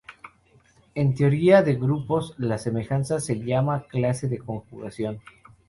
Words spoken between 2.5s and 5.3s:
semejanza se llama clase de conjugación.